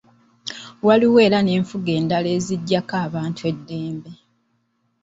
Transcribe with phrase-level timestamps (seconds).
[0.85, 4.11] Waliwo era n'enfuga endala eziggyako abantu eddembe.